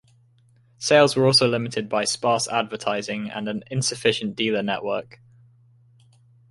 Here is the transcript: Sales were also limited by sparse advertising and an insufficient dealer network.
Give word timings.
Sales 0.79 1.15
were 1.15 1.27
also 1.27 1.47
limited 1.47 1.87
by 1.87 2.05
sparse 2.05 2.47
advertising 2.47 3.29
and 3.29 3.47
an 3.47 3.63
insufficient 3.69 4.35
dealer 4.35 4.63
network. 4.63 5.21